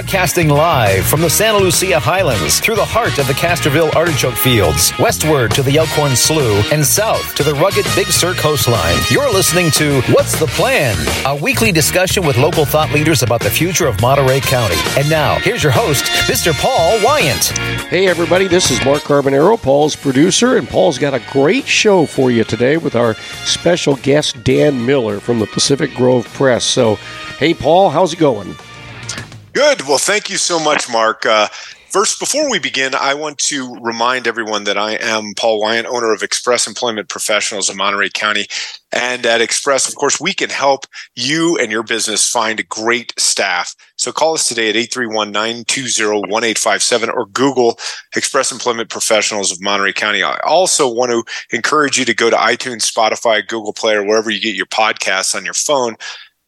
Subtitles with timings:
[0.00, 4.94] Broadcasting live from the Santa Lucia Highlands through the heart of the Castroville artichoke fields,
[4.98, 8.96] westward to the Elkhorn Slough, and south to the rugged Big Sur coastline.
[9.10, 10.96] You're listening to What's the Plan?
[11.26, 14.76] A weekly discussion with local thought leaders about the future of Monterey County.
[14.96, 16.54] And now, here's your host, Mr.
[16.54, 17.48] Paul Wyant.
[17.90, 22.30] Hey, everybody, this is Mark Carbonero, Paul's producer, and Paul's got a great show for
[22.30, 26.64] you today with our special guest, Dan Miller from the Pacific Grove Press.
[26.64, 26.94] So,
[27.38, 28.56] hey, Paul, how's it going?
[29.52, 29.82] Good.
[29.82, 31.26] Well, thank you so much, Mark.
[31.26, 31.48] Uh,
[31.90, 36.12] First, before we begin, I want to remind everyone that I am Paul Wyant, owner
[36.12, 38.46] of Express Employment Professionals in Monterey County.
[38.92, 40.86] And at Express, of course, we can help
[41.16, 43.74] you and your business find great staff.
[43.96, 47.76] So call us today at 831-920-1857 or Google
[48.14, 50.22] Express Employment Professionals of Monterey County.
[50.22, 54.30] I also want to encourage you to go to iTunes, Spotify, Google Play, or wherever
[54.30, 55.96] you get your podcasts on your phone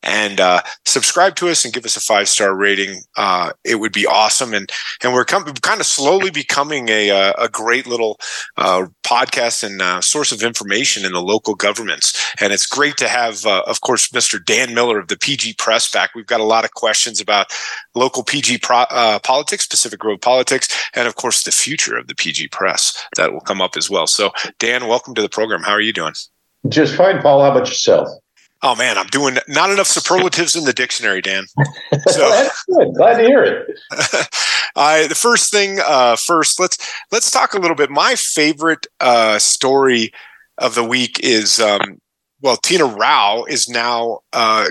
[0.02, 3.02] and uh, subscribe to us and give us a five star rating.
[3.16, 4.52] Uh, it would be awesome.
[4.52, 4.70] And
[5.02, 8.18] and we're com- kind of slowly becoming a uh, a great little
[8.56, 12.34] uh, podcast and uh, source of information in the local governments.
[12.40, 14.44] And it's great to have, uh, of course, Mr.
[14.44, 16.14] Dan Miller of the PG Press back.
[16.14, 17.52] We've got a lot of questions about
[17.94, 18.86] local PG pro-
[19.22, 23.40] politics, Pacific Grove politics, and of course the future of the PG Press that will
[23.40, 24.06] come up as well.
[24.06, 25.62] So, Dan, welcome to the program.
[25.62, 26.14] How are you doing?
[26.68, 27.42] Just fine, Paul.
[27.42, 28.08] How about yourself?
[28.64, 31.46] Oh man, I'm doing not enough superlatives in the dictionary, Dan.
[32.08, 32.94] So that's good.
[32.94, 33.78] Glad to hear it.
[34.76, 36.78] I the first thing uh, first, let's
[37.12, 37.90] let's talk a little bit.
[37.90, 40.10] My favorite uh, story
[40.58, 42.00] of the week is um,
[42.40, 44.66] well, Tina Rao is now uh,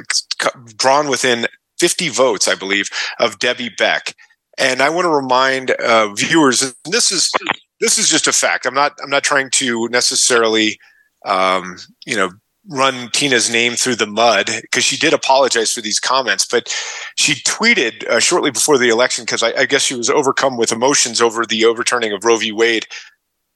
[0.76, 1.48] drawn within
[1.80, 4.14] 50 votes, I believe, of Debbie Beck,
[4.58, 7.32] and I want to remind uh, viewers this is
[7.80, 8.66] this is just a fact.
[8.66, 10.80] I'm not I'm not trying to necessarily
[11.26, 12.32] um, you know
[12.68, 16.68] run Tina's name through the mud because she did apologize for these comments, but
[17.16, 20.72] she tweeted uh, shortly before the election because I, I, guess she was overcome with
[20.72, 22.52] emotions over the overturning of Roe v.
[22.52, 22.86] Wade.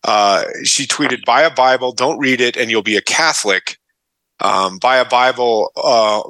[0.03, 3.77] Uh, she tweeted, "Buy a Bible, don't read it, and you'll be a Catholic.
[4.39, 6.29] Um, buy a Bible." Uh,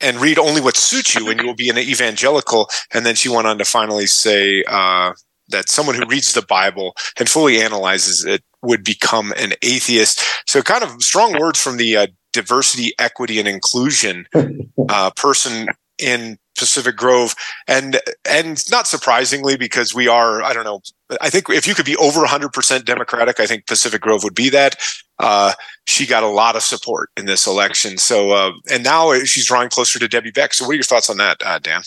[0.00, 2.68] and read only what suits you, and you will be an evangelical.
[2.92, 5.12] And then she went on to finally say uh,
[5.48, 10.22] that someone who reads the Bible and fully analyzes it would become an atheist.
[10.46, 14.26] So, kind of strong words from the uh, diversity, equity, and inclusion
[14.88, 15.68] uh, person
[15.98, 17.34] in Pacific Grove,
[17.68, 20.80] and and not surprisingly, because we are, I don't know,
[21.20, 24.48] I think if you could be over 100% Democratic, I think Pacific Grove would be
[24.50, 24.76] that.
[25.18, 25.54] Uh,
[25.86, 27.96] she got a lot of support in this election.
[27.96, 30.52] So, uh, and now she's drawing closer to Debbie Beck.
[30.52, 31.82] So, what are your thoughts on that, uh, Dan?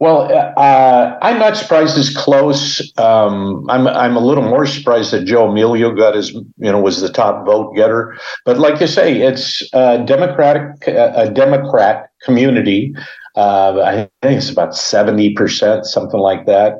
[0.00, 2.80] Well, uh, I'm not surprised it's close.
[2.98, 7.00] Um, I'm I'm a little more surprised that Joe Amelio got his you know was
[7.00, 8.16] the top vote getter.
[8.44, 12.92] But like you say, it's a democratic a Democrat community.
[13.36, 13.94] Uh, I
[14.26, 16.74] think it's about seventy percent, something like that.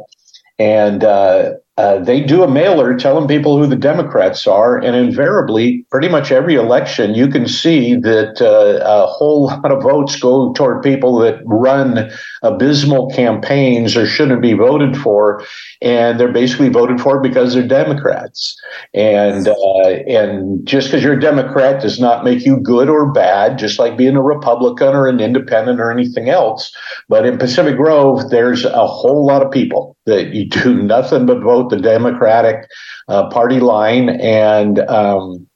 [0.58, 5.85] And uh, uh, they do a mailer telling people who the Democrats are, and invariably,
[5.91, 10.53] pretty much every election, you can see that uh, a whole lot of votes go
[10.53, 12.09] toward people that run
[12.45, 15.43] abysmal campaigns or shouldn't be voted for,
[15.83, 18.56] and they're basically voted for because they're Democrats.
[18.93, 23.59] And uh, and just because you're a Democrat does not make you good or bad,
[23.59, 26.73] just like being a Republican or an Independent or anything else.
[27.09, 31.41] But in Pacific Grove, there's a whole lot of people that you do nothing but
[31.41, 32.69] vote the Democratic
[33.08, 34.08] uh, Party line.
[34.08, 35.47] And um,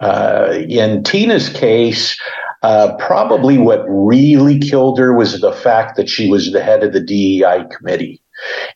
[0.00, 2.18] uh, in Tina's case,
[2.62, 6.92] uh, probably what really killed her was the fact that she was the head of
[6.92, 8.22] the DEI committee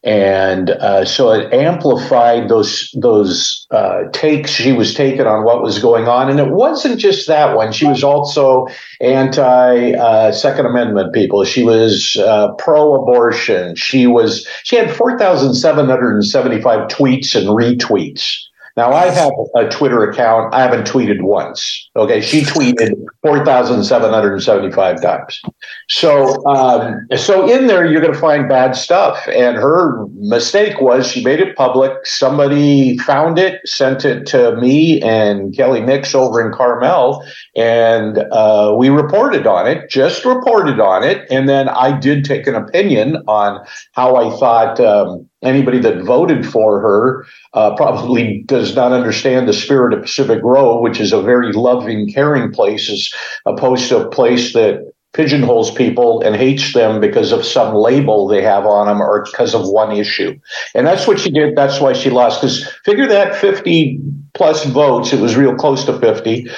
[0.03, 5.79] and uh, so it amplified those those uh, takes she was taking on what was
[5.79, 6.31] going on.
[6.31, 8.67] And it wasn't just that one; she was also
[9.01, 11.45] anti uh, Second Amendment people.
[11.45, 13.77] She was uh, pro-abortion.
[13.77, 18.37] She was she had four thousand seven hundred and seventy-five tweets and retweets.
[18.77, 20.53] Now I have a Twitter account.
[20.53, 21.89] I haven't tweeted once.
[21.95, 22.93] Okay, she tweeted
[23.23, 25.41] four thousand seven hundred and seventy-five times.
[25.89, 29.27] So, um, so in there you're going to find bad stuff.
[29.29, 32.07] And her mistake was she made it public.
[32.07, 37.25] Somebody found it, sent it to me and Kelly Nix over in Carmel,
[37.57, 39.89] and uh, we reported on it.
[39.91, 44.81] Just reported on it, and then I did take an opinion on how I thought.
[44.81, 50.41] Um, anybody that voted for her uh, probably does not understand the spirit of Pacific
[50.41, 53.11] Grove, which is a very loving, caring place, as
[53.45, 58.43] opposed to a place that pigeonholes people and hates them because of some label they
[58.43, 60.39] have on them or because of one issue.
[60.75, 61.57] And that's what she did.
[61.57, 62.41] That's why she lost.
[62.41, 64.01] Because figure that 50
[64.35, 66.49] plus votes, it was real close to 50.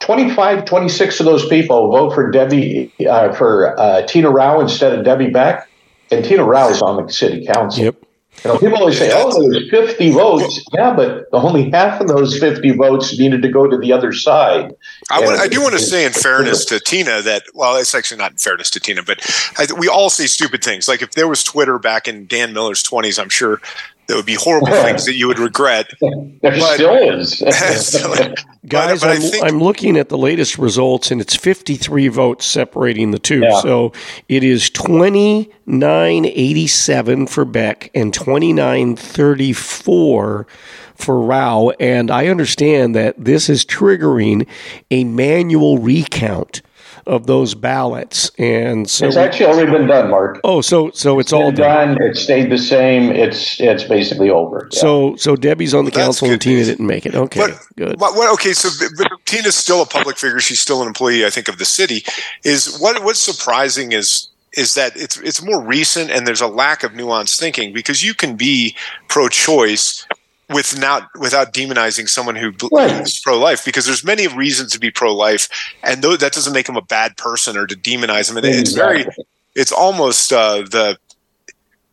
[0.00, 5.04] 25, 26 of those people vote for Debbie, uh, for uh, Tina Rao instead of
[5.04, 5.68] Debbie Beck
[6.10, 7.84] and Tina Rao is on the city council.
[7.84, 8.05] Yep.
[8.44, 12.08] You know, people always say, "Oh, there was 50 votes." Yeah, but only half of
[12.08, 14.74] those 50 votes needed to go to the other side.
[15.10, 18.18] I, want, I do want to say, in fairness to Tina, that well, it's actually
[18.18, 19.20] not in fairness to Tina, but
[19.58, 20.86] I, we all say stupid things.
[20.86, 23.60] Like if there was Twitter back in Dan Miller's 20s, I'm sure
[24.06, 25.90] there would be horrible things that you would regret.
[26.00, 26.10] there
[26.42, 27.40] but, still is.
[27.40, 32.46] Guys, but, but I'm, think, I'm, looking at the latest results, and it's 53 votes
[32.46, 33.40] separating the two.
[33.40, 33.60] Yeah.
[33.60, 33.92] So
[34.28, 40.46] it is 2987 for Beck and 2934
[40.94, 41.70] for Rao.
[41.78, 44.46] And I understand that this is triggering
[44.90, 46.60] a manual recount
[47.06, 50.40] of those ballots, and so it's actually already been done, Mark.
[50.44, 51.94] Oh, so so it's, it's all done.
[51.94, 52.02] done.
[52.02, 53.10] It stayed the same.
[53.10, 54.68] It's it's basically over.
[54.72, 54.80] Yeah.
[54.80, 57.14] So so Debbie's on the well, council and Tina didn't make it.
[57.14, 57.98] Okay, but, good.
[57.98, 60.40] But, well, okay, so but Tina's still a public figure.
[60.40, 62.04] She's still an employee, I think, of the city.
[62.44, 66.82] Is what what's surprising is is that it's it's more recent and there's a lack
[66.82, 68.74] of nuanced thinking because you can be
[69.08, 70.06] pro-choice
[70.48, 73.02] without without demonizing someone who right.
[73.02, 75.48] is pro life because there's many reasons to be pro life
[75.82, 78.36] and th- that doesn't make them a bad person or to demonize them.
[78.36, 79.06] And it's very
[79.54, 80.98] it's almost uh, the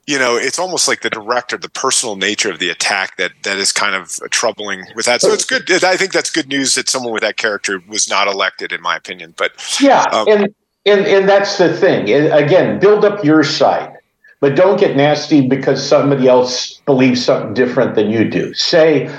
[0.06, 3.32] you know it's almost like the direct or the personal nature of the attack that
[3.44, 5.22] that is kind of troubling with that.
[5.22, 5.72] So it's good.
[5.84, 8.96] I think that's good news that someone with that character was not elected, in my
[8.96, 9.34] opinion.
[9.36, 10.56] But yeah, um, and
[10.86, 12.04] and and that's the thing.
[12.32, 13.93] Again, build up your side
[14.44, 18.54] but don't get nasty because somebody else believes something different than you do.
[18.54, 19.10] Say,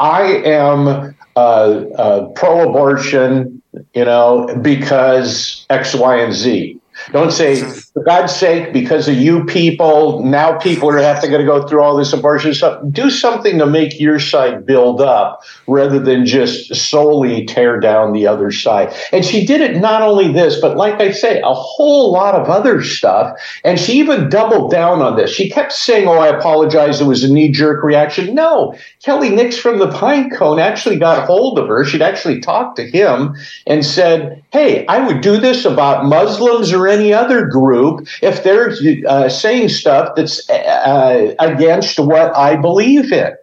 [0.00, 3.62] I am uh, uh, pro abortion,
[3.94, 6.78] you know, because X, Y, and Z.
[7.12, 11.66] Don't say, for God's sake, because of you people, now people are having to go
[11.66, 12.82] through all this abortion stuff.
[12.90, 18.26] Do something to make your side build up rather than just solely tear down the
[18.26, 18.94] other side.
[19.12, 22.48] And she did it not only this, but like I say, a whole lot of
[22.48, 23.38] other stuff.
[23.64, 25.30] And she even doubled down on this.
[25.30, 27.00] She kept saying, Oh, I apologize.
[27.00, 28.34] It was a knee jerk reaction.
[28.34, 31.84] No, Kelly Nix from the Pine Cone actually got hold of her.
[31.84, 36.85] She'd actually talked to him and said, Hey, I would do this about Muslims or
[36.88, 38.74] any other group if they're
[39.06, 43.34] uh, saying stuff that's uh, against what I believe in.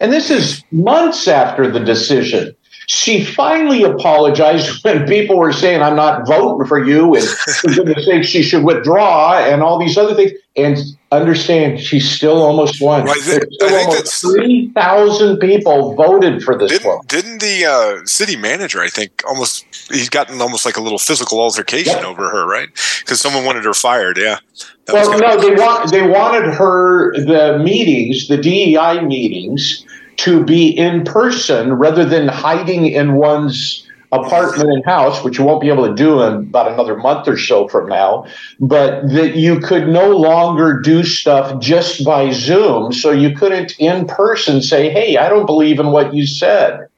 [0.00, 2.54] And this is months after the decision.
[2.92, 8.04] She finally apologized when people were saying, I'm not voting for you, and for goodness
[8.04, 10.32] sake, she should withdraw, and all these other things.
[10.56, 10.76] And
[11.12, 13.04] understand, she still almost won.
[13.04, 13.16] Right.
[13.20, 19.22] Still almost 3,000 people voted for this didn't, Didn't the uh, city manager, I think,
[19.24, 22.04] almost, he's gotten almost like a little physical altercation yep.
[22.04, 22.68] over her, right?
[22.98, 24.40] Because someone wanted her fired, yeah.
[24.86, 29.86] That well, no, they, want, they wanted her, the meetings, the DEI meetings,
[30.20, 35.60] to be in person rather than hiding in one's apartment and house, which you won't
[35.60, 38.26] be able to do in about another month or so from now,
[38.58, 42.92] but that you could no longer do stuff just by Zoom.
[42.92, 46.88] So you couldn't in person say, Hey, I don't believe in what you said.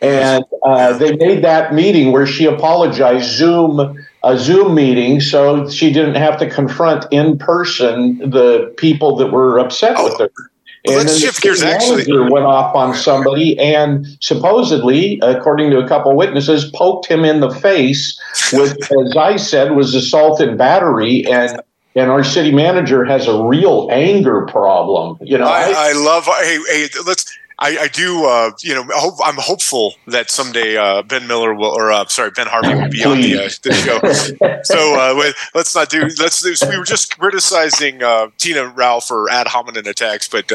[0.00, 5.92] And uh, they made that meeting where she apologized, Zoom, a Zoom meeting, so she
[5.92, 10.47] didn't have to confront in person the people that were upset with her.
[10.88, 11.62] Well, and let's shift gears.
[11.62, 17.40] Actually, went off on somebody and supposedly, according to a couple witnesses, poked him in
[17.40, 18.20] the face
[18.52, 21.26] with, as I said, was assault and battery.
[21.26, 21.60] And
[21.94, 25.18] and our city manager has a real anger problem.
[25.20, 26.24] You know, I, I, I love.
[26.26, 31.02] Hey, hey, let's I, I do, uh, you know, hope, I'm hopeful that someday uh,
[31.02, 34.62] Ben Miller will, or uh, sorry, Ben Harvey will be on the, uh, the show.
[34.62, 36.02] so uh, let's not do.
[36.18, 36.42] Let's.
[36.42, 40.48] Do, we were just criticizing uh, Tina Rao for ad hominem attacks, but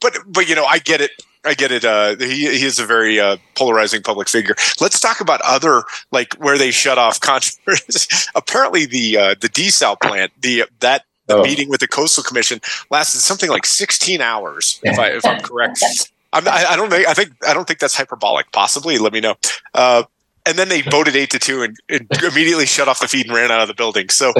[0.00, 1.10] but but you know, I get it.
[1.44, 1.84] I get it.
[1.84, 4.54] Uh, he he is a very uh, polarizing public figure.
[4.80, 8.30] Let's talk about other like where they shut off controversy.
[8.34, 11.42] Apparently, the uh, the desal plant, the that the oh.
[11.42, 15.82] meeting with the coastal commission lasted something like 16 hours, if I if I'm correct.
[16.34, 18.52] I'm, I, I don't think I think I don't think that's hyperbolic.
[18.52, 19.36] Possibly, let me know.
[19.72, 20.02] Uh,
[20.46, 23.34] and then they voted eight to two and, and, immediately shut off the feed and
[23.34, 24.10] ran out of the building.
[24.10, 24.32] So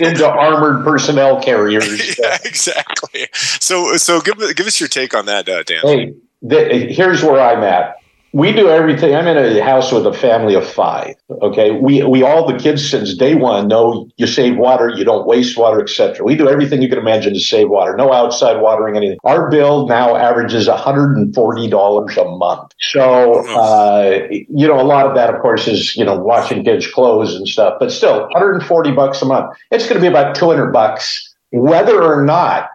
[0.00, 2.18] into armored personnel carriers.
[2.18, 3.28] yeah, exactly.
[3.32, 5.80] So so give give us your take on that, uh, Dan.
[5.82, 7.96] Hey, the, here's where I'm at
[8.34, 9.14] we do everything.
[9.14, 11.14] I'm in a house with a family of five.
[11.30, 15.24] Okay, we we all the kids since day one know you save water, you don't
[15.24, 16.26] waste water, etc.
[16.26, 17.96] We do everything you can imagine to save water.
[17.96, 19.18] No outside watering, anything.
[19.22, 22.72] Our bill now averages 140 dollars a month.
[22.80, 26.88] So uh, you know, a lot of that, of course, is you know washing kids'
[26.88, 27.76] clothes and stuff.
[27.78, 29.56] But still, 140 bucks a month.
[29.70, 32.70] It's going to be about 200 bucks, whether or not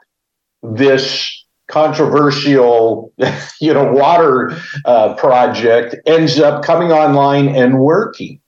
[0.63, 1.38] this
[1.69, 3.13] controversial,
[3.61, 8.39] you know, water uh, project ends up coming online and working.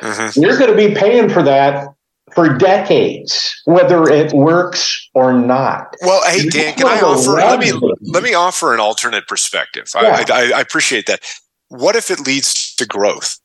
[0.00, 0.40] Mm-hmm.
[0.40, 1.94] You're going to be paying for that
[2.34, 5.94] for decades, whether it works or not.
[6.02, 7.32] Well, hey Dan, can I offer?
[7.32, 9.90] Let me let me offer an alternate perspective.
[9.94, 10.24] Yeah.
[10.28, 11.20] I, I, I appreciate that.
[11.68, 13.38] What if it leads to growth?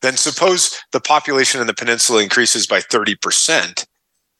[0.00, 3.86] Then suppose the population in the peninsula increases by thirty percent.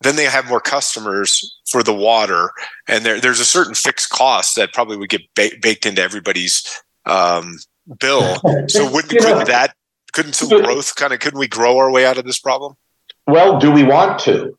[0.01, 2.53] Then they have more customers for the water,
[2.87, 6.63] and there, there's a certain fixed cost that probably would get ba- baked into everybody's
[7.05, 7.57] um,
[8.01, 8.37] bill.
[8.69, 9.75] So wouldn't couldn't know, that
[10.13, 12.75] couldn't some growth kind of couldn't we grow our way out of this problem?
[13.27, 14.57] Well, do we want to?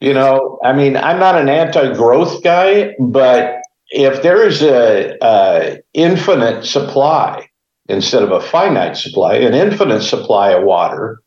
[0.00, 5.78] You know, I mean, I'm not an anti-growth guy, but if there is a, a
[5.92, 7.48] infinite supply
[7.88, 11.20] instead of a finite supply, an infinite supply of water,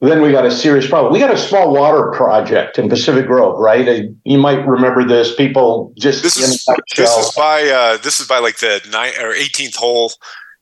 [0.00, 1.12] then we got a serious problem.
[1.12, 4.04] We got a small water project in Pacific Grove, right?
[4.24, 5.34] You might remember this.
[5.34, 9.32] People just this is this is by uh, this is by like the nine or
[9.32, 10.12] 18th hole,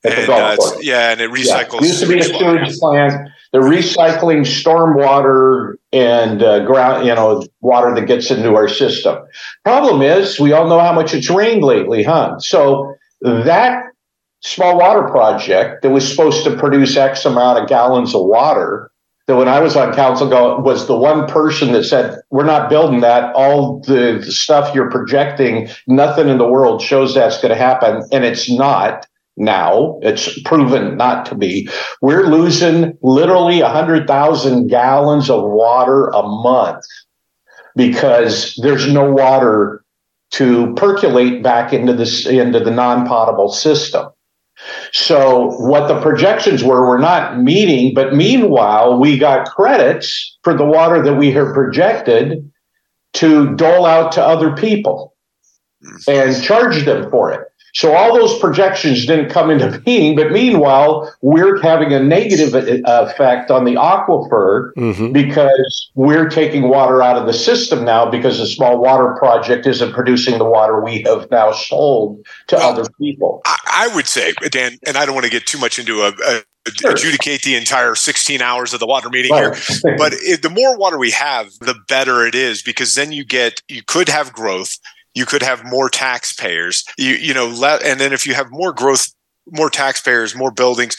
[0.04, 1.80] and, uh, yeah, and it recycles.
[1.80, 1.86] Yeah.
[1.86, 7.42] Used to be a sewage plant They're recycling storm water and uh, ground, you know,
[7.60, 9.18] water that gets into our system.
[9.64, 12.38] Problem is, we all know how much it's rained lately, huh?
[12.38, 13.82] So that
[14.42, 18.90] small water project that was supposed to produce X amount of gallons of water.
[19.26, 22.68] That when I was on council, go, was the one person that said, "We're not
[22.68, 23.34] building that.
[23.34, 28.24] All the stuff you're projecting, nothing in the world shows that's going to happen, and
[28.24, 29.98] it's not." now.
[30.02, 31.68] It's proven not to be.
[32.00, 36.84] We're losing literally a 100,000 gallons of water a month
[37.76, 39.84] because there's no water
[40.32, 44.08] to percolate back into this into the non-potable system.
[44.94, 50.64] So what the projections were we're not meeting, but meanwhile we got credits for the
[50.64, 52.48] water that we had projected
[53.14, 55.12] to dole out to other people
[56.06, 57.40] and charge them for it.
[57.74, 63.50] So all those projections didn't come into being, but meanwhile, we're having a negative effect
[63.50, 65.10] on the aquifer mm-hmm.
[65.10, 69.92] because we're taking water out of the system now because the small water project isn't
[69.92, 73.42] producing the water we have now sold to well, other people.
[73.44, 76.42] I, would say, Dan, and I don't want to get too much into a, a
[76.80, 76.92] Sure.
[76.92, 79.54] adjudicate the entire 16 hours of the water meeting right.
[79.54, 79.96] here.
[79.98, 83.60] But it, the more water we have, the better it is because then you get,
[83.68, 84.78] you could have growth
[85.14, 86.84] you could have more taxpayers.
[86.98, 89.12] You you know, let, and then if you have more growth,
[89.46, 90.96] more taxpayers, more buildings,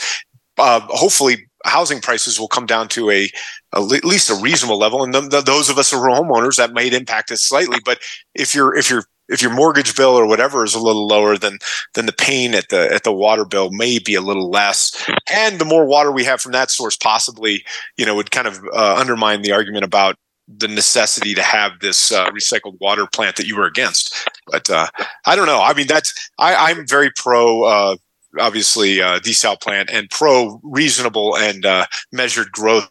[0.57, 3.29] uh, hopefully housing prices will come down to a,
[3.73, 5.03] a at least a reasonable level.
[5.03, 7.79] And those of us who are homeowners, that might impact us slightly.
[7.83, 7.99] But
[8.33, 11.57] if you're if you're if your mortgage bill or whatever is a little lower than
[11.93, 15.59] than the pain at the at the water bill may be a little less and
[15.59, 17.63] the more water we have from that source possibly
[17.97, 20.15] you know would kind of uh, undermine the argument about
[20.47, 24.29] the necessity to have this uh, recycled water plant that you were against.
[24.47, 24.87] But uh,
[25.25, 25.61] I don't know.
[25.61, 27.63] I mean, that's I, am very pro.
[27.63, 27.95] Uh,
[28.39, 32.89] obviously, uh, desal plant and pro reasonable and uh, measured growth.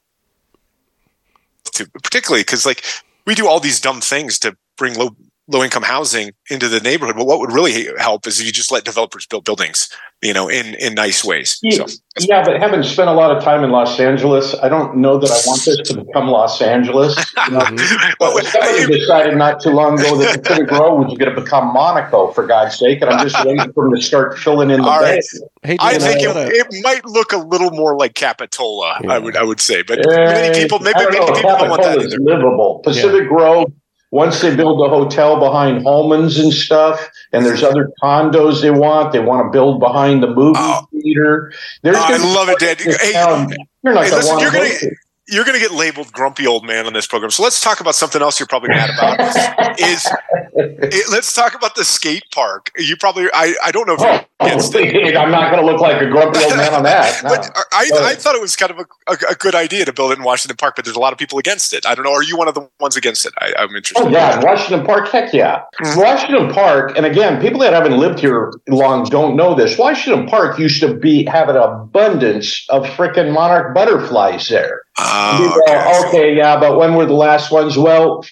[1.75, 2.85] To, particularly because like
[3.27, 7.17] we do all these dumb things to bring low low income housing into the neighborhood.
[7.17, 9.89] But what would really help is if you just let developers build buildings,
[10.23, 11.59] you know, in, in nice ways.
[11.63, 14.97] Yeah, so, yeah, but having spent a lot of time in Los Angeles, I don't
[14.97, 17.17] know that I want this to become Los Angeles.
[17.47, 17.61] You know?
[18.21, 22.33] well, somebody decided not too long ago that Pacific Grove was going to become Monaco,
[22.33, 25.01] for God's sake, and I'm just waiting for them to start filling in the All
[25.01, 25.21] bay.
[25.63, 29.01] Hey, I think it, it, might look a little more like Capitola.
[29.03, 29.13] Yeah.
[29.13, 32.19] I would I would say, but many people maybe many people don't want that either.
[32.19, 33.29] Livable Pacific yeah.
[33.29, 33.73] Grove
[34.15, 39.13] once they build the hotel behind Holman's and stuff, and there's other condos they want,
[39.13, 40.87] they want to build behind the movie oh.
[40.93, 41.53] theater.
[41.83, 42.81] There's oh, I love it, Dad.
[42.81, 44.95] Hey, you're not hey, gonna listen, you're gonna
[45.27, 47.31] you're going to get labeled grumpy old man on this program.
[47.31, 49.81] So let's talk about something else you're probably mad about.
[49.81, 50.07] is
[50.55, 52.71] it, let's talk about the skate park.
[52.77, 56.09] You probably I, I don't know if oh, I'm not going to look like a
[56.09, 57.05] grumpy old man on that.
[57.25, 57.31] No.
[57.31, 60.13] but I, I thought it was kind of a, a, a, good idea to build
[60.13, 61.87] it in Washington Park, but there's a lot of people against it.
[61.87, 62.13] I don't know.
[62.13, 63.33] Are you one of the ones against it?
[63.39, 64.05] I, am interested.
[64.05, 65.09] Oh yeah, Washington Park.
[65.09, 66.01] Heck yeah, mm-hmm.
[66.01, 66.97] Washington Park.
[66.97, 69.79] And again, people that haven't lived here long don't know this.
[69.79, 74.83] Washington Park used to be have an abundance of freaking monarch butterflies there.
[74.99, 76.09] Oh, okay.
[76.09, 77.79] okay, yeah, but when were the last ones?
[77.79, 78.25] Well,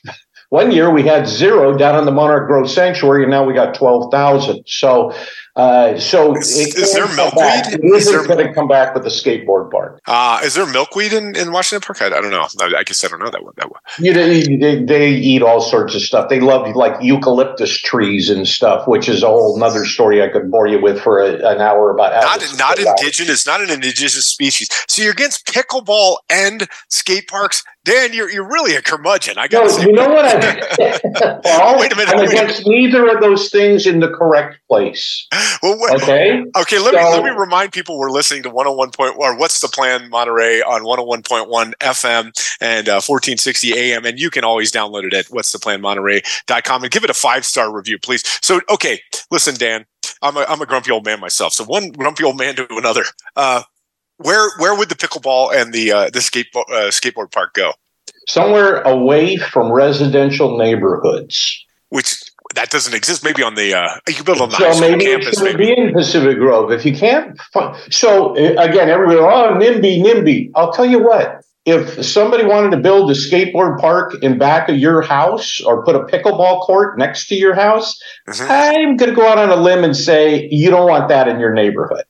[0.52, 3.74] one year we had zero down in the Monarch Grove Sanctuary, and now we got
[3.74, 4.64] twelve thousand.
[4.66, 5.14] So
[5.54, 7.74] uh, so is, is there milkweed?
[7.74, 10.00] It is there going to come back with the skateboard park.
[10.06, 12.00] Uh, is there milkweed in, in Washington Park?
[12.00, 12.46] I, I don't know.
[12.60, 13.52] I, I, guess I don't know that one.
[13.58, 13.80] That one.
[13.98, 16.30] You know, they, they, eat all sorts of stuff.
[16.30, 20.50] They love like eucalyptus trees and stuff, which is a whole another story I could
[20.50, 22.14] bore you with for a, an hour about.
[22.14, 23.60] How not not indigenous, out.
[23.60, 24.70] not an indigenous species.
[24.88, 27.62] So you're against pickleball and skate parks.
[27.84, 29.38] Dan, you're you're really a curmudgeon.
[29.38, 30.24] I got no, You know what?
[30.80, 32.14] I, well, wait a minute.
[32.14, 35.26] I'm against neither of those things in the correct place.
[35.62, 36.44] well, what, Okay.
[36.56, 39.68] Okay, let me let me remind people we're listening to 101 point or what's the
[39.68, 45.12] plan Monterey on 101.1 FM and uh, 1460 AM and you can always download it
[45.12, 48.22] at what's the plan Monterey.com and give it a five-star review please.
[48.42, 49.00] So okay,
[49.32, 49.86] listen Dan,
[50.22, 51.52] I'm a I'm a grumpy old man myself.
[51.52, 53.02] So one grumpy old man to another.
[53.34, 53.62] Uh
[54.22, 57.72] where where would the pickleball and the uh, the skateboard uh, skateboard park go?
[58.28, 61.64] Somewhere away from residential neighborhoods.
[61.88, 62.22] Which
[62.54, 63.24] that doesn't exist.
[63.24, 65.38] Maybe on the uh, you build on the high So school maybe it campus.
[65.38, 65.74] should Maybe.
[65.74, 66.70] be in Pacific Grove.
[66.72, 67.38] If you can't,
[67.90, 70.50] so uh, again, everybody, oh, NIMBY, NIMBY.
[70.54, 71.40] I'll tell you what.
[71.64, 75.94] If somebody wanted to build a skateboard park in back of your house or put
[75.94, 77.96] a pickleball court next to your house,
[78.28, 78.48] Mhm.
[78.50, 81.38] I'm going to go out on a limb and say you don't want that in
[81.38, 82.02] your neighborhood.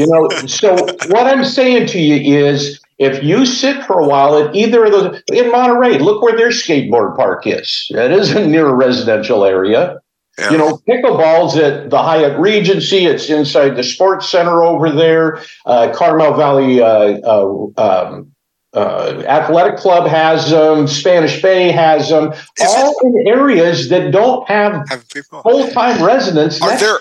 [0.00, 0.74] You know, so
[1.08, 4.92] what I'm saying to you is if you sit for a while at either of
[4.92, 7.86] those in Monterey, look where their skateboard park is.
[7.90, 9.98] It isn't near a residential area.
[10.38, 10.50] Yeah.
[10.52, 13.04] You know, pickleball's at the Hyatt Regency.
[13.04, 15.40] It's inside the Sports Center over there.
[15.66, 18.32] Uh, Carmel Valley uh, uh, um,
[18.72, 20.86] uh, Athletic Club has them.
[20.86, 22.32] Spanish Bay has them.
[22.32, 26.62] Is all in areas that don't have Have people- full-time residents.
[26.62, 27.00] Are there-.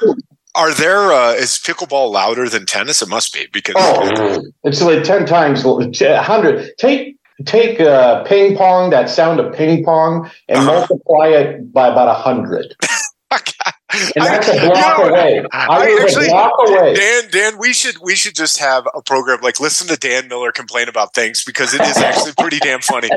[0.55, 3.01] Are there uh, is pickleball louder than tennis?
[3.01, 6.71] It must be because Oh, it's like ten times, hundred.
[6.77, 7.15] Take
[7.45, 10.71] take uh, ping pong, that sound of ping pong, and Uh-huh.
[10.79, 12.75] multiply it by about a hundred,
[13.31, 15.45] and that's a I- block you know, away.
[15.53, 16.93] I I actually- a block away.
[16.95, 20.51] Dan, Dan, we should we should just have a program like listen to Dan Miller
[20.51, 23.09] complain about things because it is actually pretty damn funny.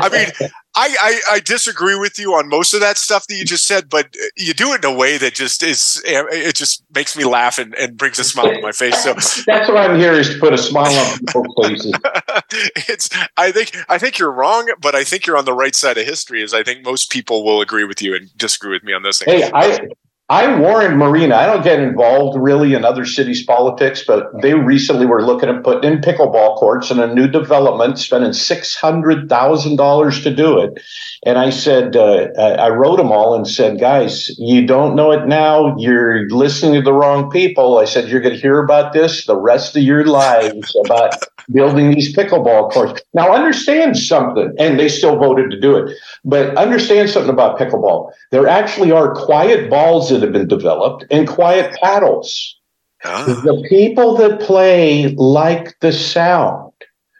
[0.00, 3.44] I mean, I, I I disagree with you on most of that stuff that you
[3.44, 7.16] just said, but you do it in a way that just is it just makes
[7.16, 9.02] me laugh and, and brings a smile to my face.
[9.02, 9.14] So
[9.46, 11.92] That's what I'm here is to put a smile on people's faces.
[12.88, 15.98] it's I think I think you're wrong, but I think you're on the right side
[15.98, 16.40] of history.
[16.40, 19.18] Is I think most people will agree with you and disagree with me on this
[19.18, 19.40] thing.
[19.40, 19.88] Hey, I
[20.30, 21.34] I warned Marina.
[21.34, 25.64] I don't get involved really in other cities' politics, but they recently were looking at
[25.64, 30.60] putting in pickleball courts in a new development, spending six hundred thousand dollars to do
[30.60, 30.80] it.
[31.26, 35.26] And I said, uh, I wrote them all and said, guys, you don't know it
[35.26, 35.76] now.
[35.76, 37.78] You're listening to the wrong people.
[37.78, 41.12] I said, you're going to hear about this the rest of your lives about
[41.50, 43.02] building these pickleball courts.
[43.14, 45.96] Now, understand something, and they still voted to do it.
[46.24, 48.12] But understand something about pickleball.
[48.30, 52.56] There actually are quiet balls that have been developed and quiet paddles.
[53.04, 53.24] Ah.
[53.24, 56.72] The people that play like the sound.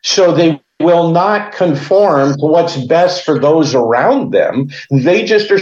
[0.02, 4.70] So they will not conform to what's best for those around them.
[4.90, 5.60] They just are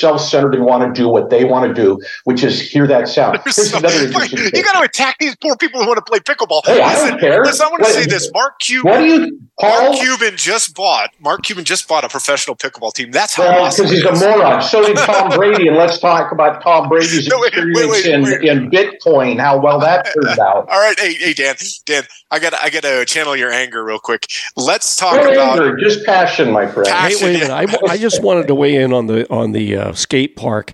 [0.00, 3.40] self-centered and want to do what they want to do, which is hear that sound.
[3.44, 6.18] Here's so- another Wait, you got to attack these poor people who want to play
[6.20, 6.60] pickleball.
[6.64, 7.42] Hey, I don't care.
[7.44, 8.30] listen, I want to What- say this.
[8.32, 9.20] Mark Cuban, What do you,
[9.62, 9.94] Mark Paul?
[10.00, 11.10] Cuban just bought.
[11.20, 13.10] Mark Cuban just bought a professional pickleball team.
[13.10, 14.62] That's how Well, because he's it a moron.
[14.62, 18.42] So did Tom Brady, and let's talk about Tom Brady's No, wait, wait, experience wait,
[18.48, 20.68] in, in Bitcoin, how well that turned out.
[20.68, 21.54] All right, hey, hey, Dan,
[21.86, 24.26] Dan, I got, I got to channel your anger real quick.
[24.56, 25.58] Let's talk No about.
[25.60, 26.88] anger, just passion, my friend.
[26.88, 27.18] Passion.
[27.18, 27.78] Hey, wait a minute.
[27.84, 30.72] I, I just wanted to weigh in on the on the uh, Uh, skate park.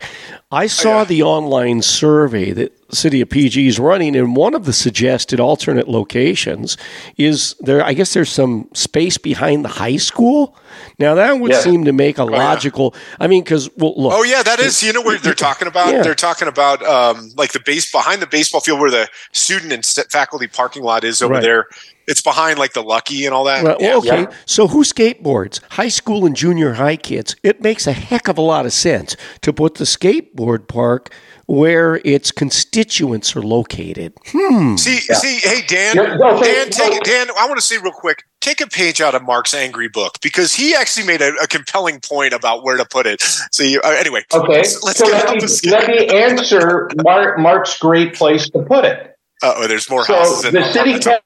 [0.52, 1.04] I saw yeah.
[1.04, 5.86] the online survey that City of PG is running, and one of the suggested alternate
[5.88, 6.76] locations
[7.16, 7.84] is there.
[7.84, 10.56] I guess there's some space behind the high school.
[10.98, 11.60] Now that would Yeah.
[11.60, 12.30] seem to make a yeah.
[12.30, 12.94] logical.
[13.20, 14.12] I mean, because well, look.
[14.12, 14.82] Oh yeah, that is.
[14.82, 15.92] You know what they're talking about?
[15.92, 16.02] Yeah.
[16.02, 19.86] They're talking about um, like the base behind the baseball field where the student and
[20.10, 21.42] faculty parking lot is over Right.
[21.42, 21.66] there.
[22.08, 23.62] It's behind like the Lucky and all that.
[23.62, 23.96] Well, Yeah.
[23.98, 24.22] okay.
[24.22, 24.32] Yeah.
[24.46, 25.60] So who skateboards?
[25.70, 27.36] High school and junior high kids.
[27.44, 31.12] It makes a heck of a lot of sense to put the skateboard park
[31.46, 34.12] where its constituents are located.
[34.26, 34.76] Hmm.
[34.76, 37.03] See, see, hey Dan, Yeah, okay, Dan, take.
[37.03, 37.29] Dan.
[37.37, 40.55] I want to say real quick, take a page out of Mark's angry book because
[40.55, 43.20] he actually made a, a compelling point about where to put it.
[43.53, 46.88] See, uh, anyway, Okay, let's, let's so get let off me, the let me answer
[47.03, 49.16] Mark, Mark's great place to put it.
[49.42, 50.44] Uh, oh, there's more So houses.
[50.44, 51.24] in the city apartments.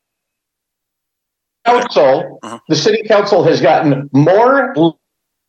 [1.66, 2.58] council, Uh-huh.
[2.68, 4.74] the city council has gotten more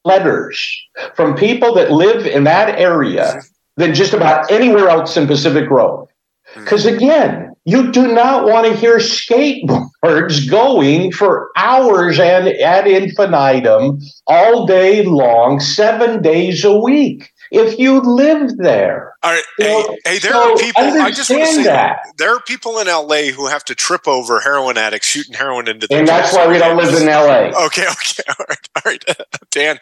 [0.03, 0.83] letters
[1.15, 3.41] from people that live in that area
[3.77, 6.07] than just about anywhere else in Pacific Grove.
[6.53, 6.63] Hmm.
[6.63, 13.99] Because again, you do not want to hear skateboards going for hours and ad infinitum
[14.27, 17.31] all day long, seven days a week.
[17.51, 20.83] If you live there, All right, You know, hey, there so are people.
[20.83, 21.99] I just want to say that.
[22.17, 25.87] there are people in LA who have to trip over heroin addicts shooting heroin into
[25.91, 27.65] and that's why we don't live in LA.
[27.65, 29.05] Okay, okay, all right, all right.
[29.51, 29.77] Dan,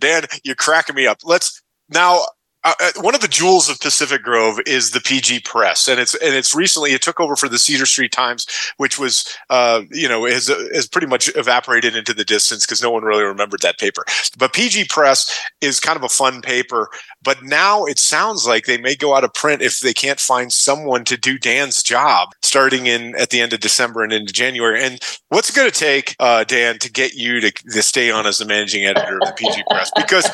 [0.00, 1.18] Dan, you're cracking me up.
[1.24, 2.22] Let's now.
[2.64, 6.14] Uh, uh, one of the jewels of Pacific Grove is the PG Press, and it's
[6.16, 8.46] and it's recently it took over for the Cedar Street Times,
[8.78, 12.90] which was uh, you know has has pretty much evaporated into the distance because no
[12.90, 14.04] one really remembered that paper.
[14.38, 16.88] But PG Press is kind of a fun paper,
[17.22, 20.52] but now it sounds like they may go out of print if they can't find
[20.52, 24.82] someone to do Dan's job starting in at the end of December and into January.
[24.82, 28.26] And what's it going to take, uh, Dan, to get you to, to stay on
[28.26, 29.90] as the managing editor of the PG Press?
[29.96, 30.28] Because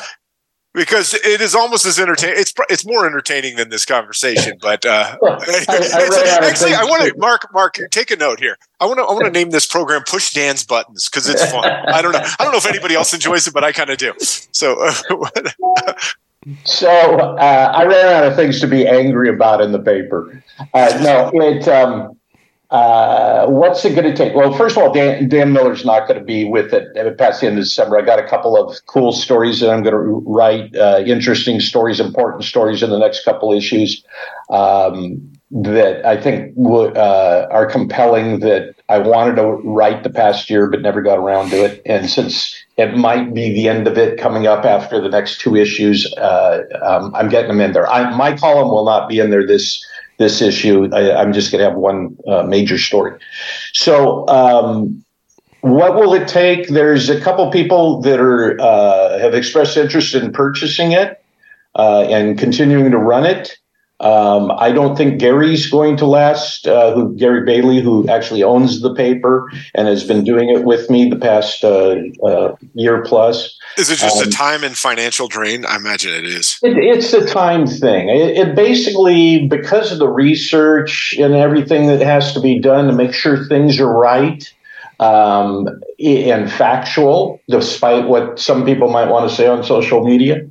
[0.73, 2.39] because it is almost as entertaining.
[2.39, 4.57] It's it's more entertaining than this conversation.
[4.61, 8.57] But uh, I, I actually, I want to Mark Mark take a note here.
[8.79, 11.65] I want to I want to name this program "Push Dan's Buttons" because it's fun.
[11.65, 12.21] I don't know.
[12.39, 14.13] I don't know if anybody else enjoys it, but I kind of do.
[14.19, 14.81] So.
[14.81, 15.93] Uh,
[16.65, 20.41] so uh, I ran out of things to be angry about in the paper.
[20.73, 21.67] Uh, no, it.
[21.67, 22.17] Um,
[22.71, 24.33] uh, what's it going to take?
[24.33, 27.47] Well, first of all, Dan, Dan Miller's not going to be with it past the
[27.47, 27.97] end of December.
[27.97, 31.99] I got a couple of cool stories that I'm going to write, uh, interesting stories,
[31.99, 34.01] important stories in the next couple issues
[34.49, 40.49] um, that I think w- uh, are compelling that I wanted to write the past
[40.49, 41.81] year but never got around to it.
[41.85, 45.57] And since it might be the end of it coming up after the next two
[45.57, 47.89] issues, uh, um, I'm getting them in there.
[47.89, 49.85] I, my column will not be in there this
[50.21, 50.89] this issue.
[50.93, 53.19] I, am just going to have one uh, major story.
[53.73, 55.03] So, um,
[55.61, 56.69] what will it take?
[56.69, 61.23] There's a couple people that are uh, have expressed interest in purchasing it
[61.75, 63.57] uh, and continuing to run it.
[63.99, 66.65] Um, I don't think Gary's going to last.
[66.65, 70.89] Uh, who Gary Bailey, who actually owns the paper and has been doing it with
[70.89, 73.59] me the past uh, uh, year plus.
[73.77, 75.65] Is it just um, a time and financial drain?
[75.65, 76.57] I imagine it is.
[76.61, 78.09] It, it's a time thing.
[78.09, 82.93] It, it, basically because of the research and everything that has to be done to
[82.93, 84.53] make sure things are right
[85.01, 85.67] um,
[85.99, 90.45] and factual, despite what some people might want to say on social media.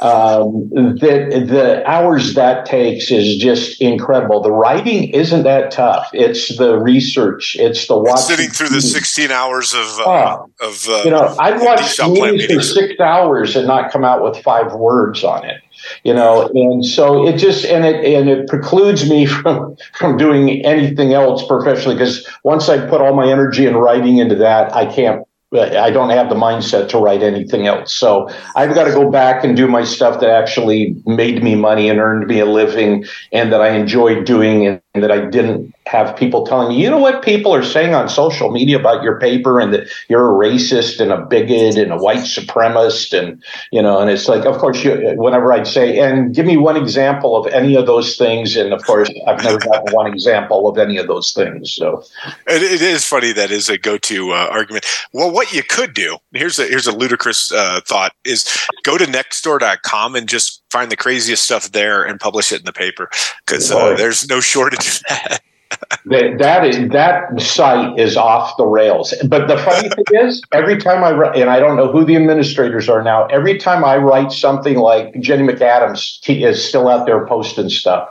[0.00, 4.42] Um, the, the hours that takes is just incredible.
[4.42, 6.10] The writing isn't that tough.
[6.12, 7.54] It's the research.
[7.56, 8.16] It's the watching.
[8.16, 12.60] sitting through the 16 hours of, uh, of uh, you know, I'd watch meetings for
[12.60, 15.62] six hours and not come out with five words on it
[16.04, 20.64] you know and so it just and it and it precludes me from from doing
[20.64, 24.86] anything else professionally because once i put all my energy and writing into that i
[24.86, 27.92] can't I don't have the mindset to write anything else.
[27.92, 31.90] So I've got to go back and do my stuff that actually made me money
[31.90, 36.14] and earned me a living and that I enjoyed doing and that I didn't have
[36.16, 39.58] people telling me, you know what people are saying on social media about your paper
[39.58, 43.98] and that you're a racist and a bigot and a white supremacist and you know
[43.98, 47.50] and it's like of course you whenever I'd say and give me one example of
[47.54, 51.06] any of those things and of course I've never gotten one example of any of
[51.06, 52.04] those things so.
[52.46, 54.84] It, it is funny that is a go-to uh, argument.
[55.14, 58.46] Well what you could do here's a here's a ludicrous uh, thought is
[58.82, 62.72] go to nextdoor.com and just find the craziest stuff there and publish it in the
[62.72, 63.10] paper
[63.44, 65.42] because uh, there's no shortage of that.
[66.06, 69.14] that, that is that site is off the rails.
[69.28, 72.16] But the funny thing is, every time I write, and I don't know who the
[72.16, 73.26] administrators are now.
[73.26, 78.08] Every time I write something like Jenny McAdams is still out there posting stuff.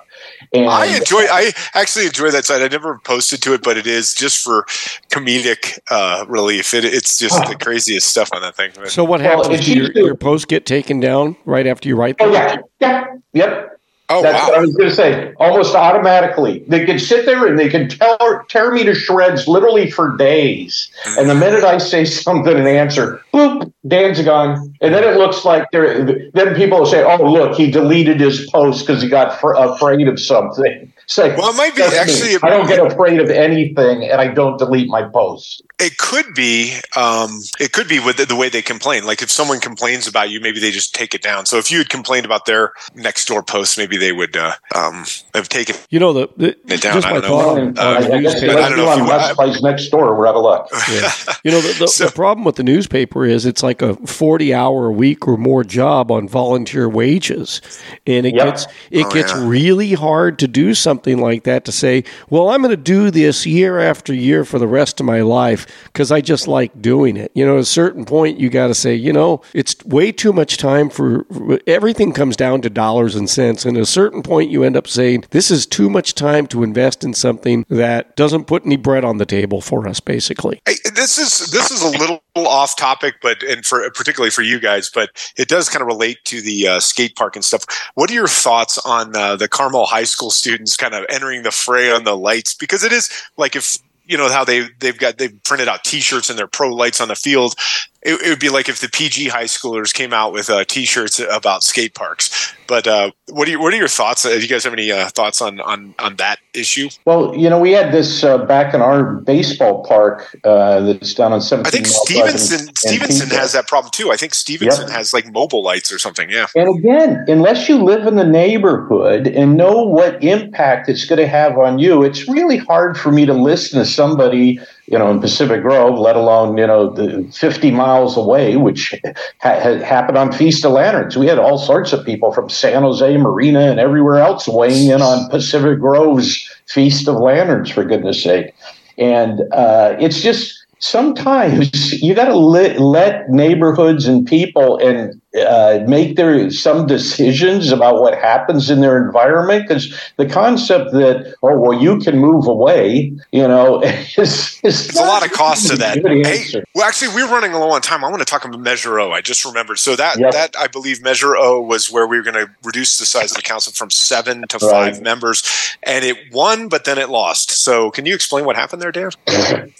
[0.53, 1.21] And I enjoy.
[1.31, 2.61] I actually enjoy that site.
[2.61, 4.65] I never posted to it, but it is just for
[5.09, 6.73] comedic uh, relief.
[6.73, 8.71] It, it's just the craziest stuff on that thing.
[8.85, 9.47] So what happens?
[9.47, 12.29] Well, do your, your posts get taken down right after you write them?
[12.29, 13.80] Oh yeah, yeah, yep.
[14.11, 14.49] Oh, That's wow.
[14.49, 15.33] what I was going to say.
[15.37, 19.89] Almost automatically, they could sit there and they could tear, tear me to shreds literally
[19.89, 20.91] for days.
[21.17, 24.75] And the minute I say something and answer, boop, Dan's gone.
[24.81, 26.03] And then it looks like they're.
[26.31, 30.07] Then people will say, "Oh, look, he deleted his post because he got fr- afraid
[30.07, 32.35] of something." Like, well, it might be actually.
[32.43, 35.61] I don't get afraid of anything, and I don't delete my posts.
[35.79, 36.75] It could be.
[36.95, 39.03] Um, it could be with the, the, way they complain.
[39.03, 41.45] Like if someone complains about you, maybe they just take it down.
[41.45, 45.05] So if you had complained about their next door post, maybe they would uh, um,
[45.33, 45.75] have taken.
[45.89, 47.03] You know the, the it down.
[47.03, 47.81] I don't know.
[47.81, 50.15] Uh, I, I, guess I don't know if you West Place next door.
[50.15, 50.69] We're out of luck.
[50.91, 51.11] Yeah.
[51.43, 54.87] you know the, the, so, the problem with the newspaper is it's like a forty-hour
[54.87, 57.61] a week or more job on volunteer wages,
[58.05, 58.45] and it yep.
[58.45, 59.47] gets it oh, gets yeah.
[59.47, 63.09] really hard to do something something like that to say, well, I'm going to do
[63.09, 67.17] this year after year for the rest of my life because I just like doing
[67.17, 67.31] it.
[67.33, 70.31] You know, at a certain point, you got to say, you know, it's way too
[70.31, 71.25] much time for
[71.65, 73.65] everything comes down to dollars and cents.
[73.65, 76.61] And at a certain point, you end up saying, this is too much time to
[76.61, 80.61] invest in something that doesn't put any bread on the table for us, basically.
[80.67, 84.59] Hey, this is this is a little off topic, but and for particularly for you
[84.59, 87.63] guys, but it does kind of relate to the uh, skate park and stuff.
[87.95, 91.51] What are your thoughts on uh, the Carmel High School students kind of entering the
[91.51, 95.17] fray on the lights because it is like if you know how they they've got
[95.17, 97.55] they've printed out T-shirts and their pro lights on the field.
[98.03, 101.19] It, it, would be like if the PG high schoolers came out with uh, T-shirts
[101.19, 102.53] about skate parks.
[102.67, 104.25] But uh, what are you, what are your thoughts?
[104.25, 106.89] Uh, do you guys have any uh, thoughts on, on on that issue?
[107.05, 111.33] Well, you know, we had this uh, back in our baseball park uh, that's down
[111.33, 111.67] on 17.
[111.67, 114.11] I think Stevenson Stevenson has that problem too.
[114.11, 114.95] I think Stevenson yep.
[114.95, 116.29] has like mobile lights or something.
[116.29, 116.47] Yeah.
[116.55, 121.27] And again, unless you live in the neighborhood and know what impact it's going to
[121.27, 124.59] have on you, it's really hard for me to listen to somebody
[124.91, 128.93] you know, in Pacific Grove, let alone, you know, the 50 miles away, which
[129.39, 131.15] ha- had happened on Feast of Lanterns.
[131.15, 135.01] We had all sorts of people from San Jose Marina and everywhere else weighing in
[135.01, 138.53] on Pacific Grove's Feast of Lanterns, for goodness sake.
[138.97, 145.79] And uh, it's just sometimes you got to let, let neighborhoods and people and uh,
[145.87, 151.57] make their some decisions about what happens in their environment because the concept that oh
[151.57, 153.81] well you can move away you know
[154.17, 155.99] is, is there's a lot of cost to that.
[156.05, 158.03] hey, well actually we're running low on time.
[158.03, 159.11] I want to talk about measure o.
[159.11, 159.79] I just remembered.
[159.79, 160.33] So that yep.
[160.33, 163.37] that i believe measure o was where we were going to reduce the size of
[163.37, 164.71] the council from seven to right.
[164.71, 167.51] five members and it won but then it lost.
[167.51, 169.11] So can you explain what happened there dan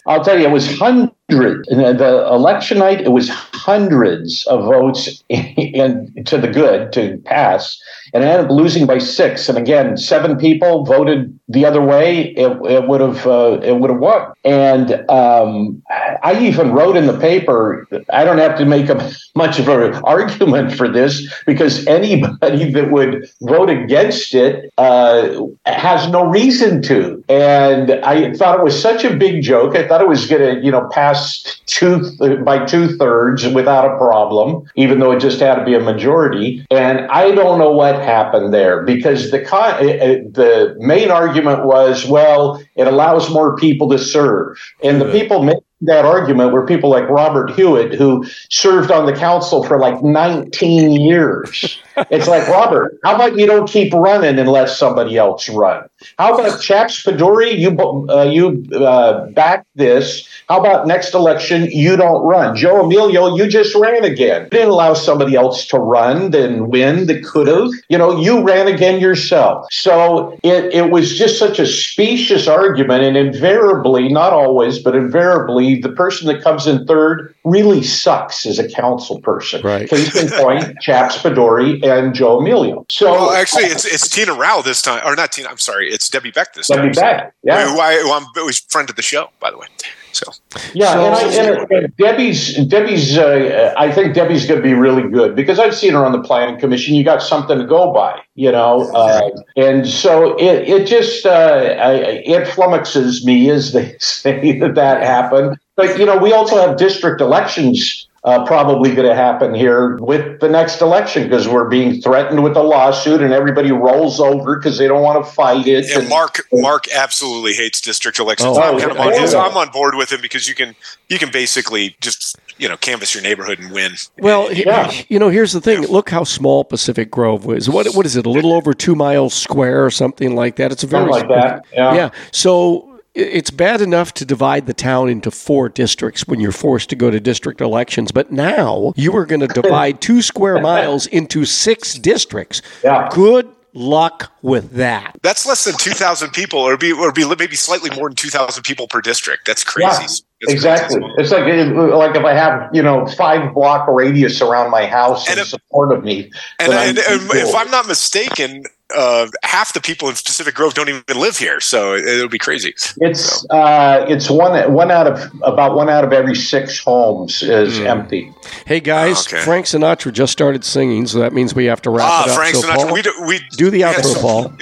[0.08, 6.38] i'll tell you it was hundreds the election night it was hundreds of votes to
[6.38, 7.82] the good to pass,
[8.14, 9.50] and ended up losing by six.
[9.50, 12.34] And again, seven people voted the other way.
[12.36, 14.34] It, would have uh, it would have won.
[14.44, 15.82] And um,
[16.24, 17.88] I even wrote in the paper.
[18.12, 22.92] I don't have to make a, much of an argument for this because anybody that
[22.92, 27.24] would vote against it uh, has no reason to.
[27.30, 29.76] And I thought it was such a big joke.
[29.76, 32.12] I thought it was going to you know pass two
[32.44, 36.66] by two thirds without a problem, even though it just had to be a majority.
[36.72, 41.41] And I don't know what happened there because the con- eh, eh, the main argument
[41.46, 46.66] was, well, it allows more people to serve, and the people making that argument were
[46.66, 51.82] people like Robert Huitt, who served on the council for like 19 years.
[52.12, 55.90] it's like, Robert, how about you don't keep running and let somebody else run?
[56.18, 57.58] How about Chaps Poduri?
[57.58, 57.78] You
[58.10, 60.28] uh, you uh, back this.
[60.50, 62.56] How about next election you don't run?
[62.56, 64.44] Joe Amelio, you just ran again.
[64.44, 67.70] You didn't allow somebody else to run then win that could have.
[67.90, 69.68] You know, you ran again yourself.
[69.72, 75.80] So it, it was just such a specious argument, and invariably, not always, but invariably,
[75.80, 79.62] the person that comes in third really sucks as a council person.
[79.62, 79.90] Right.
[79.90, 82.86] Case in point, Chaps Poduri and Joe Amelio.
[82.92, 85.50] So well, actually, it's it's Tina Rao this time, or not Tina.
[85.50, 86.92] I'm sorry, it's Debbie Beck this Debbie time.
[86.92, 89.68] Debbie Beck, yeah, who, I, who I'm who's friend of the show, by the way.
[90.14, 90.32] So
[90.74, 94.74] yeah, so, and, I, and, and, Debbie's Debbie's uh, I think Debbie's going to be
[94.74, 96.96] really good because I've seen her on the planning commission.
[96.96, 101.76] You got something to go by, you know, uh, and so it it just uh,
[101.80, 101.94] I,
[102.26, 105.58] it flummoxes me as they say that that happened.
[105.76, 110.40] But you know, we also have district elections uh, probably going to happen here with
[110.42, 114.78] the next election because we're being threatened with a lawsuit and everybody rolls over because
[114.78, 115.86] they don't want to fight it.
[115.90, 118.58] And, and Mark, Mark absolutely hates district elections.
[118.58, 120.76] Oh, I'm kind of on his, I'm on board with him because you can
[121.10, 123.94] you can basically just you know canvass your neighborhood and win.
[124.20, 124.92] Well, yeah.
[125.10, 125.82] you know, here's the thing.
[125.88, 127.70] Look how small Pacific Grove was.
[127.70, 128.28] What what is it?
[128.28, 130.72] A little over two miles square or something like that.
[130.72, 131.66] It's a very something like that.
[131.74, 131.96] Yeah.
[131.96, 132.10] yeah.
[132.32, 136.96] So it's bad enough to divide the town into four districts when you're forced to
[136.96, 141.46] go to district elections, but now you are going to divide two square miles into
[141.46, 142.62] six districts.
[142.84, 143.10] Yeah.
[143.12, 145.18] Good luck with that.
[145.22, 148.88] That's less than 2,000 people, or be, or be maybe slightly more than 2,000 people
[148.88, 149.46] per district.
[149.46, 149.88] That's crazy.
[149.88, 150.08] Yeah,
[150.42, 151.00] That's exactly.
[151.00, 151.14] Crazy.
[151.18, 155.40] It's like like if I have you know five block radius around my house and
[155.40, 156.32] in support of me.
[156.60, 158.64] And, and, and if I'm not mistaken,
[158.96, 162.38] uh, half the people in Pacific Grove don't even live here, so it, will be
[162.38, 162.74] crazy.
[162.98, 163.48] It's so.
[163.50, 167.86] uh, it's one one out of about one out of every six homes is mm.
[167.86, 168.34] empty.
[168.66, 169.44] Hey guys, oh, okay.
[169.44, 172.36] Frank Sinatra just started singing, so that means we have to wrap ah, it up.
[172.36, 174.54] Frank so Sinatra, Paul, we do, we do the outro, some, Paul.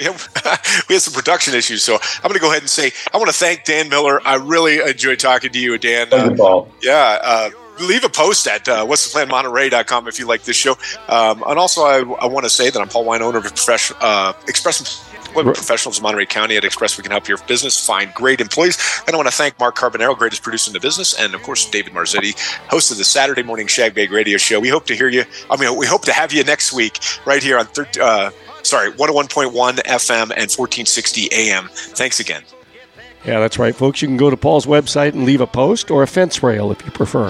[0.88, 3.30] we had some production issues, so I'm going to go ahead and say I want
[3.30, 4.20] to thank Dan Miller.
[4.26, 6.08] I really enjoyed talking to you, Dan.
[6.08, 6.68] Thank uh, you, Paul.
[6.82, 7.50] Yeah.
[7.80, 10.72] Leave a post at uh, what's the plan monterey.com if you like this show.
[11.08, 13.96] Um, and also, I, I want to say that I'm Paul Wine, owner of Profession,
[14.00, 16.96] uh, Express professionals in Monterey County at Express.
[16.96, 18.78] We can help your business find great employees.
[19.06, 21.68] And I want to thank Mark Carbonaro, greatest producer in the business, and of course
[21.68, 22.38] David Marzetti,
[22.68, 24.60] host of the Saturday morning Shag Bag Radio Show.
[24.60, 25.24] We hope to hear you.
[25.50, 27.66] I mean, we hope to have you next week right here on.
[27.66, 28.30] Thir- uh,
[28.62, 31.68] sorry, 101.1 FM and 1460 AM.
[31.72, 32.42] Thanks again.
[33.24, 34.00] Yeah, that's right, folks.
[34.00, 36.84] You can go to Paul's website and leave a post or a fence rail if
[36.84, 37.28] you prefer.